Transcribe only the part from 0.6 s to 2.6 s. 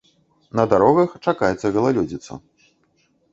дарогах чакаецца галалёдзіца.